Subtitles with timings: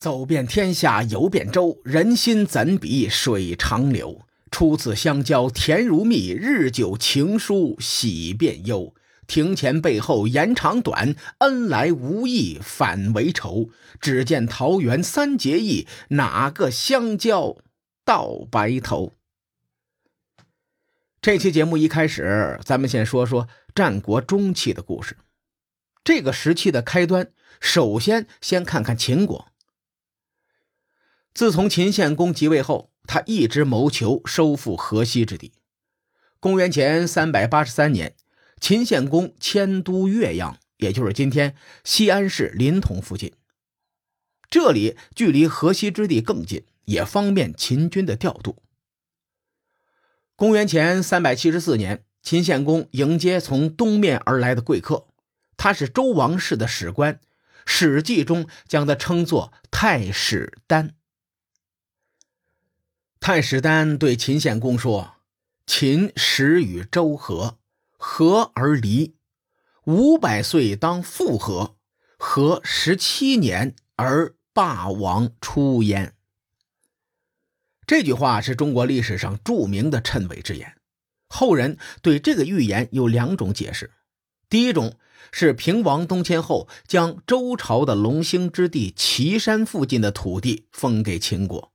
[0.00, 4.22] 走遍天下游遍州，人心怎比水长流？
[4.50, 8.94] 初次相交甜如蜜，日久情疏喜变忧。
[9.26, 13.68] 庭前背后言长短，恩来无意反为仇。
[14.00, 17.58] 只见桃园三结义，哪个相交
[18.02, 19.12] 到白头？
[21.20, 25.18] 这期节目一开始，咱们先说说战国中期的故事。
[26.02, 27.30] 这个时期的开端，
[27.60, 29.49] 首先先看看秦国。
[31.32, 35.52] 自从秦献公即位后，他一直谋求收复河西之地。
[36.38, 38.14] 公元前三百八十三年，
[38.60, 41.54] 秦献公迁都岳阳，也就是今天
[41.84, 43.32] 西安市临潼附近。
[44.50, 48.62] 这里距离河西之地更近，也方便秦军的调度。
[50.34, 55.06] 公元前三百七十四年，秦献公迎接从东面而来的贵客，
[55.56, 57.14] 他是周王室的史官，
[57.64, 60.94] 《史记》中将他称作太史丹。
[63.20, 65.16] 太史丹对秦献公说
[65.66, 67.58] ：“秦始与周和，
[67.98, 69.14] 和而离，
[69.84, 71.76] 五百岁当复和，
[72.18, 76.14] 和十七年而霸王出焉。”
[77.86, 80.76] 这句话是中国历史上著名的谶纬之言。
[81.28, 83.92] 后人对这个预言有两种解释：
[84.48, 84.96] 第一种
[85.30, 91.69] 是平王东迁后，将周朝的龙兴之地岐山附近的土地封给秦国。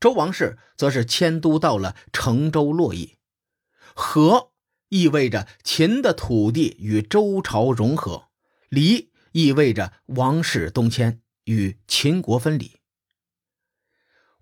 [0.00, 3.18] 周王室则是迁都到了成州洛邑，
[3.94, 4.50] 和
[4.88, 8.28] 意味着秦的土地与周朝融合，
[8.70, 12.78] 离意味着王室东迁与秦国分离。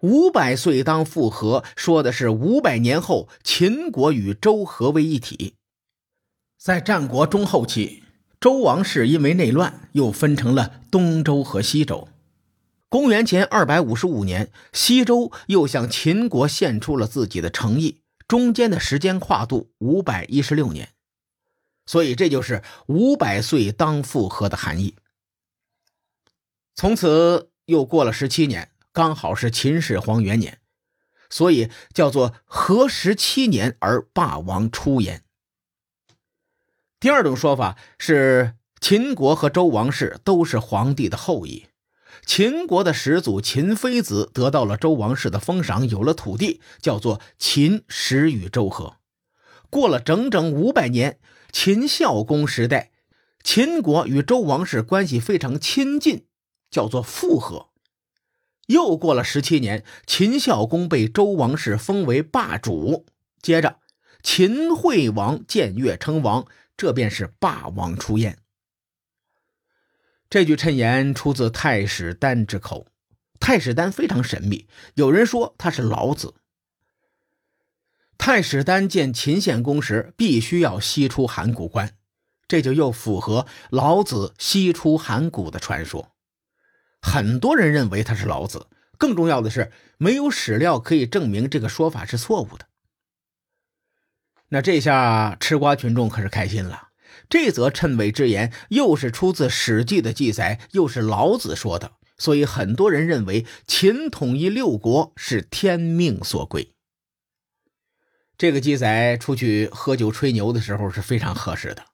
[0.00, 5.56] 五百岁当复合，说的是五百年后秦国与周合为一体。
[6.56, 8.04] 在战国中后期，
[8.40, 12.08] 周王室因为内乱，又分成了东周和西周。
[12.90, 20.94] 公元前二百五十五年，西周又向秦国献出了自己的诚意，中间的时间跨度五百一十六年，
[21.84, 24.96] 所以这就是五百岁当复合的含义。
[26.74, 30.58] 从此又过了十七年，刚好是秦始皇元年，
[31.28, 35.24] 所以叫做合十七年而霸王出焉。
[36.98, 41.66] 第二种说法是，秦国和周王室都是皇帝的后裔。
[42.26, 48.96] 秦国的始祖秦非子得到了周王室的封赏，有了土地，叫做秦始与周和。
[49.70, 51.18] 过了整整五百年，
[51.52, 52.90] 秦孝公时代，
[53.42, 56.26] 秦国与周王室关系非常亲近，
[56.70, 57.68] 叫做复合。
[58.66, 63.06] 又过了十七年，秦孝公被周王室封为霸主，
[63.40, 63.78] 接着
[64.22, 66.46] 秦惠王建越称王，
[66.76, 68.38] 这便是霸王出燕。
[70.30, 72.86] 这句谶言出自太史丹之口。
[73.40, 76.34] 太史丹非常神秘，有人说他是老子。
[78.18, 81.92] 太史丹见秦献公时，必须要西出函谷关，
[82.48, 86.12] 这就又符合老子西出函谷的传说。
[87.00, 88.66] 很多人认为他是老子，
[88.98, 92.66] 更重要的是，没有史料可以证明这个说法是错误的。
[94.48, 96.87] 那这下吃瓜群众可是开心了。
[97.28, 106.72] 这则谶纬之言又是出自《史记》的记载，又是老子说的，所以很多人认为秦统一六国是天命所归。
[108.38, 111.84] 这个记载出去喝酒吹牛的时候是非常合适的，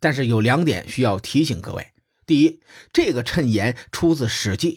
[0.00, 1.92] 但是有两点需要提醒各位：
[2.26, 2.60] 第一，
[2.92, 4.72] 这个谶言出自《史记》，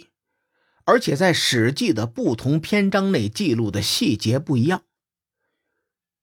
[0.84, 4.81] 而且在《史记》的不同篇章内记录的细节不一样；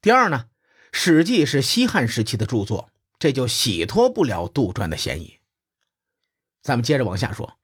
[0.00, 0.44] 第二呢，
[0.92, 2.89] 《史记》是西汉时期的著作。
[3.20, 5.38] 这就洗脱不了杜撰的嫌疑。
[6.62, 7.58] 咱们接着往下说。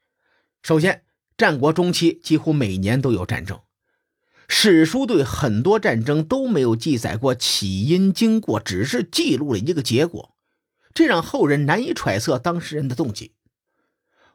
[0.62, 1.04] 首先，
[1.38, 3.62] 战国中期几乎每年都有战争，
[4.48, 10.36] 史书对很多战争都没有记载过起因经过，只是记录了一个结果，
[10.92, 13.34] 这让后人难以揣测当事人的动机。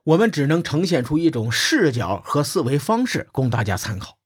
[0.04, 4.18] 我们只能呈现出一种视角和思维方式供大家参考。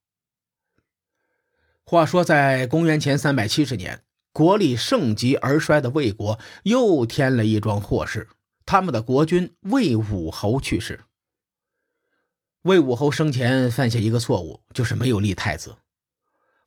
[1.83, 4.04] 话说，在公元前三百七十年。
[4.35, 8.27] 国力盛极而衰的魏国又添了一桩祸事，
[8.65, 11.05] 他们的国君魏武侯去世。
[12.63, 15.77] 魏武侯生前犯下一个错误，就是没有立太子。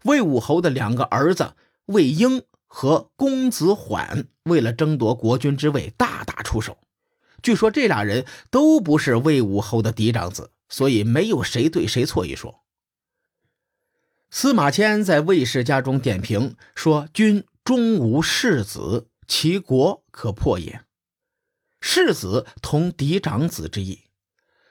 [0.05, 1.53] 魏武侯的两个儿子
[1.85, 6.79] 魏婴和公子缓为了争夺国君之位，大打出手。
[7.43, 12.63] 据说这俩人都不是魏武侯的嫡长子，所以没有谁对谁错一说。
[14.31, 20.87] 司马迁在魏氏家中点评说：“君。”终无世子，其国可破也。
[21.83, 24.05] 世子同嫡长子之意，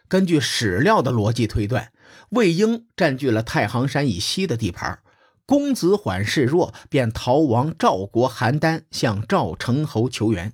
[0.07, 1.93] 根据史料的逻辑推断，
[2.29, 5.03] 魏婴占据了太行山以西的地盘，
[5.45, 10.49] 公子缓示弱，便逃亡赵国邯郸，向赵成侯求援。《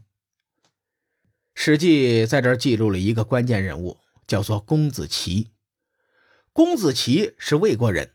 [1.55, 5.51] 史记》在这记录了一个关键人物，叫做公子奇。
[6.51, 8.12] 公子奇是魏国人，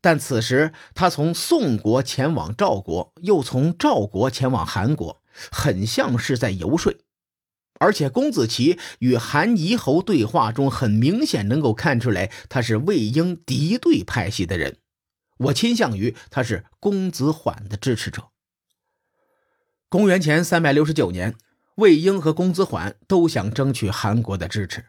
[0.00, 6.94] 但此时他从宋国前往赵国，又从赵国前往韩国，很像是在游说。
[7.80, 14.78] 而且，公子奇与韩夷侯对话中，很明显能够看出来，他是魏婴敌对派系的人。
[15.38, 18.30] 我倾向于他是公子缓的支持者。
[19.88, 21.36] 公元前三百六十九年，
[21.76, 24.80] 魏婴和公子缓都想争取韩国的支持。《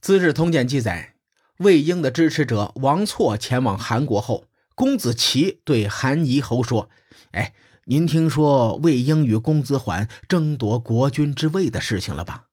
[0.00, 1.14] 资治通鉴》记载，
[1.58, 6.90] 魏婴的支持者王错前往韩国后，公子奇对韩夷侯说
[7.32, 7.54] ：“哎。”
[7.88, 12.46] 您听说魏婴与公子缓争夺国君之位的事情了吧？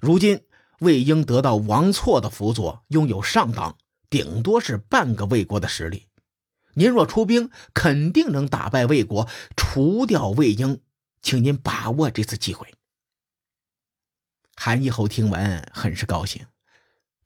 [0.00, 0.40] 如今
[0.80, 3.78] 魏婴得到王错的辅佐，拥有上党，
[4.10, 6.08] 顶多是半个魏国的实力。
[6.74, 10.80] 您若出兵，肯定能打败魏国，除掉魏婴。
[11.22, 12.74] 请您把握这次机会。
[14.56, 16.44] 韩义侯听闻，很是高兴，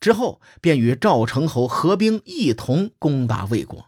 [0.01, 3.87] 之后便与赵成侯合兵，一同攻打魏国。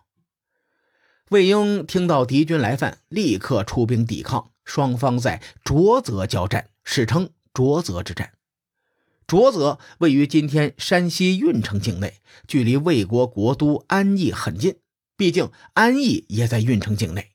[1.31, 4.51] 魏婴听到敌军来犯，立刻出兵抵抗。
[4.65, 8.35] 双方在浊泽交战，史称浊泽之战。
[9.27, 14.77] 浊泽位于今天山西运城境内，距离魏国国都安邑很近。
[15.17, 17.33] 毕竟安邑也在运城境内。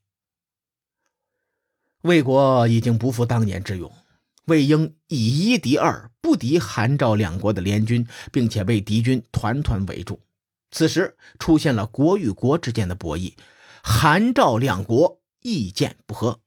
[2.03, 3.91] 魏国已经不复当年之勇，
[4.47, 10.21] 魏婴以一敌二，不敌韩赵两国的联军，并且被敌军团团围住。
[10.71, 13.33] 此时出现了国与国之间的博弈。
[13.83, 16.39] 韩赵两国意见不合，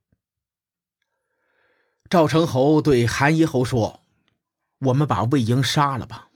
[2.09, 4.01] 赵成侯对韩夷侯说
[4.81, 6.31] ：“我们把魏婴杀了吧，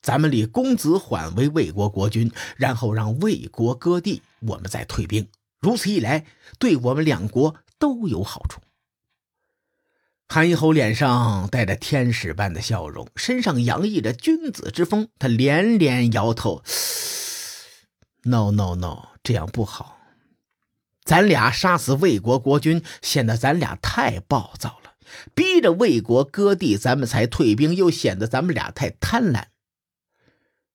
[0.00, 5.28] 咱们立公子缓为魏国国君，然后让魏国割地，我们再退兵。
[5.60, 6.24] 如此一来，
[6.58, 8.60] 对我们两国都有好处。”
[10.32, 16.62] 韩侯脸上带着天使般的笑容，身上洋溢着君子之风，他连连摇头
[18.22, 19.98] ：“No No No，这样不好。”
[21.04, 24.92] 咱俩杀死魏国国君，显得咱俩太暴躁了；
[25.34, 29.46] 逼着魏国割地，咱们才退兵，又显得咱们俩太贪婪。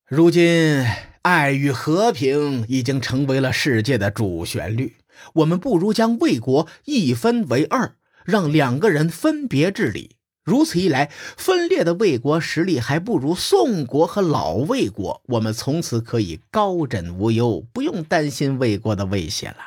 [0.05, 0.85] 如今，
[1.21, 4.97] 爱与和平已经成为了世界的主旋律，
[5.35, 10.17] 我们不如将魏国一分为二，让两个人分别治理。
[10.43, 19.57] 如此一来，分裂的魏国实力还不如宋国和老魏国，我们从此可以高枕无忧，不用担心魏国的威胁了。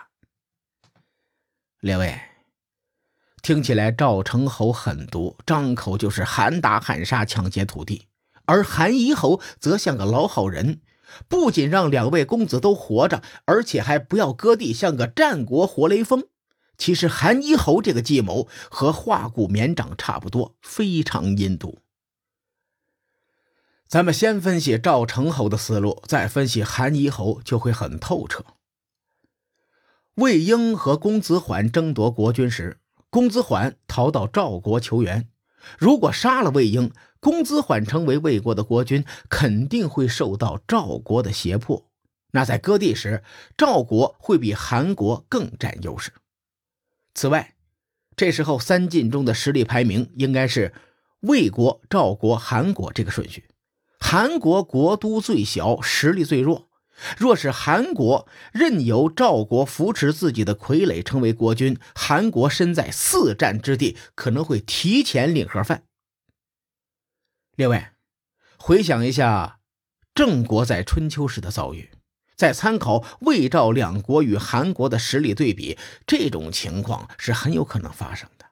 [1.81, 2.21] 列位，
[3.43, 8.07] 听起来赵成侯狠毒，张口就是喊打喊杀、抢劫土地；
[8.45, 10.81] 而韩夷侯则像个老好人，
[11.29, 16.23] 不仅让两位公子都活着，而且还不要割地，像个战国活雷锋。
[16.79, 21.81] 其实韩夷侯这个计谋和化骨绵掌差不多，非常阴毒。
[23.89, 28.45] 咱们先分析赵成侯的思路，再分析韩夷侯，就会很透彻。
[30.15, 32.79] 魏婴和公子缓争夺国君时，
[33.11, 35.29] 公子缓逃到赵国求援。
[35.79, 41.87] 如果杀了魏婴，公子缓成为魏国的国君，肯定会受到赵国的胁迫。
[42.33, 43.25] 那在割地时，
[43.57, 46.13] 赵国会比韩国更占优势。
[47.19, 47.57] 此外，
[48.15, 50.73] 这时候三晋中的实力排名应该是
[51.23, 53.49] 魏国、赵国、韩国这个顺序。
[53.99, 56.69] 韩国国都最小，实力最弱。
[57.17, 65.83] 若是韩国任由赵国扶持自己的傀儡成为国君，韩国身在四战之地，可能会提前领盒饭。
[67.57, 67.95] 另外，
[68.57, 69.59] 回想一下
[70.15, 71.91] 郑国在春秋时的遭遇，
[72.39, 75.77] 再参考魏赵两国与韩国的实力对比，
[76.07, 78.47] 这种情况是很有可能发生的。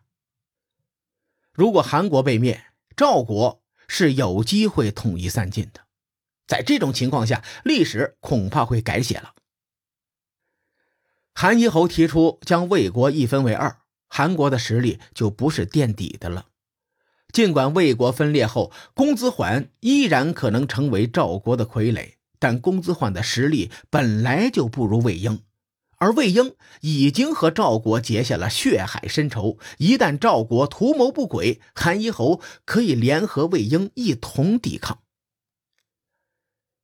[1.53, 2.65] 如果韩国被灭，
[2.97, 5.83] 赵国是有机会统一三晋的。
[6.49, 9.35] 在这种情况下，历史恐怕会改写了。
[11.33, 13.79] 韩夷侯提出将魏国一分为二，
[14.09, 16.47] 韩国的实力就不是垫底的了。
[17.33, 22.15] 尽管魏国分裂后，公子缓依然可能成为赵国的傀儡，
[22.47, 25.43] 但公子缓的实力本来就不如魏婴，
[25.97, 29.59] 而魏婴已经和赵国结下了血海深仇。
[29.79, 35.03] 一旦赵国图谋不轨，韩一侯可以联合魏婴一同抵抗。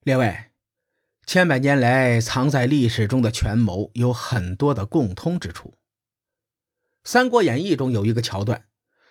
[0.03, 0.51] 另外，
[1.25, 5.69] 千百年来藏在历史中的权谋有很多的共通之处。
[7.05, 8.65] 《三国演义》中有一个桥段：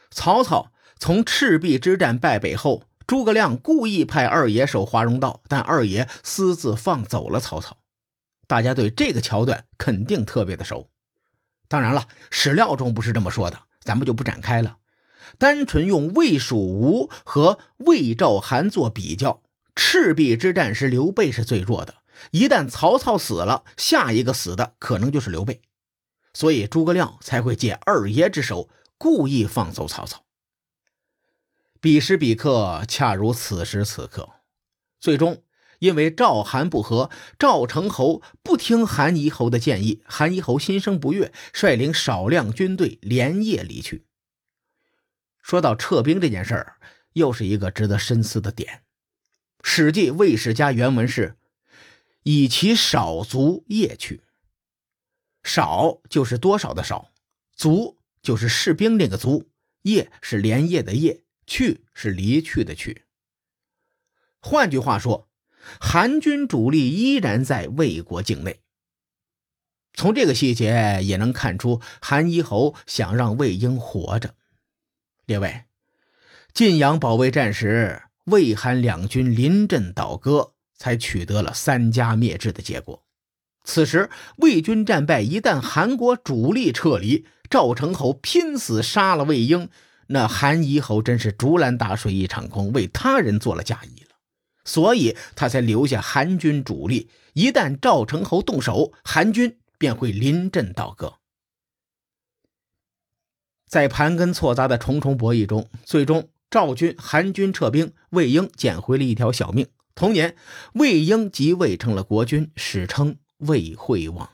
[0.09, 7.77] 曹操从赤壁之战败北后，诸葛亮故意派二爷守华容道，但二爷私自放走了曹操。
[8.47, 10.89] 大家对这个桥段肯定特别的熟。
[11.67, 14.77] 当然了，史料中不是这么说的，咱们就不展开了。
[15.37, 19.41] 单纯用魏、蜀、吴和魏、赵、韩做比较，
[19.75, 21.95] 赤壁之战时刘备是最弱的。
[22.31, 25.61] 一旦曹操死了，下一个死的可能就是刘备，
[26.33, 30.23] 所以诸葛亮才会借二爷之手，故意放走曹操。
[31.81, 34.29] 彼时彼刻，恰如此时此刻。
[34.99, 35.43] 最终，
[35.79, 37.09] 因为赵韩不和，
[37.39, 44.05] 赵成侯不听韩夷侯的建议，韩夷侯心生不悦，率领少量军队连夜离去。
[45.41, 46.77] 说到撤兵这件事儿，
[47.13, 48.75] 又是一个值得深思的点。
[49.63, 51.35] 《史记·魏史家》原文是。
[52.23, 54.21] 以其少卒夜去，
[55.41, 57.09] 少就是多少的少，
[57.55, 59.49] 卒就是士兵那个卒，
[59.81, 63.05] 夜是连夜的夜，去是离去的去。
[64.39, 65.29] 换句话说，
[65.79, 68.61] 韩军主力依然在魏国境内。
[69.93, 74.35] 从这个细节也能看出，韩一侯想让魏婴活着。
[75.25, 75.63] 列位，
[76.53, 80.53] 晋阳保卫战时，魏韩两军临阵倒戈。
[80.81, 83.05] 才取得了三家灭志的结果。
[83.63, 89.69] 此时魏军战败，一旦韩国主力撤离，赵成侯拼死杀了魏婴，
[90.11, 94.17] 那韩夷侯真是竹篮打水一场空，为他人做了嫁衣了。
[94.65, 97.09] 所以他才留下韩军主力。
[97.33, 101.15] 一旦赵成侯动手，韩军便会临阵倒戈。
[103.67, 109.65] 在盘根错杂的重重博弈中，最终赵军、韩军撤兵，魏婴捡回了一条小命。
[109.95, 110.35] 同年，
[110.73, 114.29] 魏婴即位成了国君，史称魏惠王。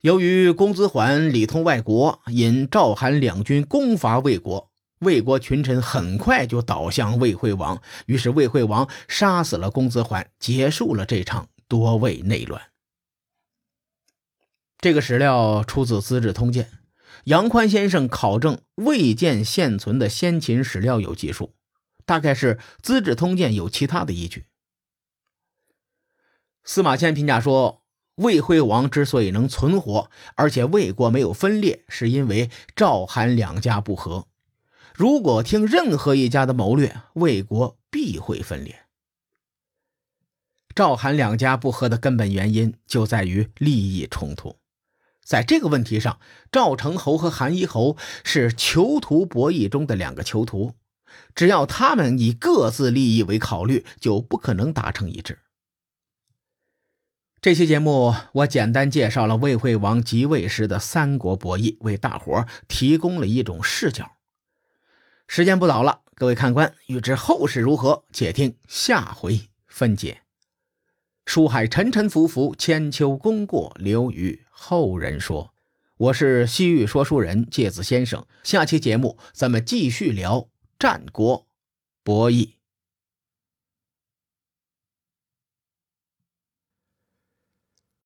[0.00, 7.82] 由于公子缓里通外国，引赵韩两军攻伐魏国，魏国群臣很快就倒向魏惠王。
[8.06, 12.62] 于是，魏惠王杀死了公子缓，结束了这场夺魏内乱。
[14.78, 16.64] 这个史料出自《资治通鉴》，
[17.24, 21.52] 杨宽先生考证魏建现存的先秦史料有记述。
[22.06, 24.46] 大概是《资治通鉴》有其他的依据。
[26.64, 27.79] 司马迁评价说，
[28.20, 34.26] 魏惠王之所以能存活，而且魏国没有分裂，是因为赵韩两家不和。
[34.94, 38.80] 如果听任何一家的谋略，魏国必会分裂。
[40.74, 44.56] 赵韩两家不和的根本原因就在于利益冲突。
[45.24, 46.20] 在这个问题上，
[46.52, 50.74] 赵成侯和韩一侯是囚徒博弈中的两个囚徒。
[51.34, 55.38] 只要他们以各自利益为考虑，就不可能达成一致。
[57.42, 64.18] 这期节目我简单介绍了魏惠王即位时的三国博弈，为大伙提供了一种视角。
[65.26, 70.20] 时间不早了，各位看官，欲知后事如何，且听下回分解。
[71.24, 75.54] 书海沉沉浮浮，千秋功过留于后人说。
[75.96, 80.50] 我是西域说书人介子先生，下期节目咱们继续聊。
[80.78, 81.46] 战国
[82.04, 82.59] 博弈。